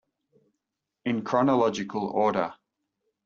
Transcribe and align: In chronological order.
In 1.05 1.21
chronological 1.23 2.07
order. 2.17 2.55